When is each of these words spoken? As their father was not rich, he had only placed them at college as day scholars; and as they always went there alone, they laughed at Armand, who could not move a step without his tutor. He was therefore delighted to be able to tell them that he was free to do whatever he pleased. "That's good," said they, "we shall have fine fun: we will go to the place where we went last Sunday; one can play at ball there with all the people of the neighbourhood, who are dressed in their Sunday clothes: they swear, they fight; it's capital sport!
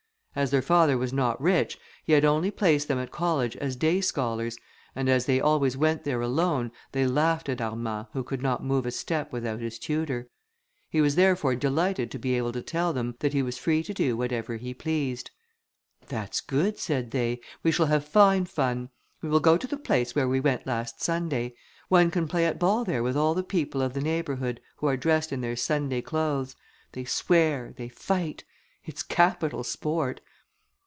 As 0.33 0.49
their 0.49 0.61
father 0.61 0.97
was 0.97 1.11
not 1.11 1.41
rich, 1.41 1.77
he 2.05 2.13
had 2.13 2.23
only 2.23 2.51
placed 2.51 2.87
them 2.87 2.97
at 2.99 3.11
college 3.11 3.57
as 3.57 3.75
day 3.75 3.99
scholars; 3.99 4.57
and 4.95 5.09
as 5.09 5.25
they 5.25 5.41
always 5.41 5.75
went 5.75 6.05
there 6.05 6.21
alone, 6.21 6.71
they 6.93 7.05
laughed 7.05 7.49
at 7.49 7.59
Armand, 7.59 8.07
who 8.13 8.23
could 8.23 8.41
not 8.41 8.63
move 8.63 8.85
a 8.85 8.91
step 8.91 9.33
without 9.33 9.59
his 9.59 9.77
tutor. 9.77 10.29
He 10.89 11.01
was 11.01 11.15
therefore 11.15 11.55
delighted 11.55 12.09
to 12.11 12.17
be 12.17 12.35
able 12.35 12.53
to 12.53 12.61
tell 12.61 12.93
them 12.93 13.15
that 13.19 13.33
he 13.33 13.41
was 13.43 13.57
free 13.57 13.83
to 13.83 13.93
do 13.93 14.15
whatever 14.15 14.55
he 14.55 14.73
pleased. 14.73 15.31
"That's 16.07 16.39
good," 16.39 16.79
said 16.79 17.11
they, 17.11 17.41
"we 17.61 17.73
shall 17.73 17.87
have 17.87 18.05
fine 18.05 18.45
fun: 18.45 18.87
we 19.21 19.27
will 19.27 19.41
go 19.41 19.57
to 19.57 19.67
the 19.67 19.75
place 19.75 20.15
where 20.15 20.29
we 20.29 20.39
went 20.39 20.65
last 20.65 21.01
Sunday; 21.01 21.55
one 21.89 22.09
can 22.09 22.29
play 22.29 22.45
at 22.45 22.57
ball 22.57 22.85
there 22.85 23.03
with 23.03 23.17
all 23.17 23.33
the 23.33 23.43
people 23.43 23.81
of 23.81 23.93
the 23.93 23.99
neighbourhood, 23.99 24.61
who 24.77 24.87
are 24.87 24.95
dressed 24.95 25.33
in 25.33 25.41
their 25.41 25.57
Sunday 25.57 26.01
clothes: 26.01 26.55
they 26.93 27.03
swear, 27.03 27.73
they 27.75 27.89
fight; 27.89 28.45
it's 28.83 29.03
capital 29.03 29.63
sport! 29.63 30.19